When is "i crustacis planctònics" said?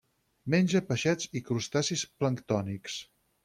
1.41-3.01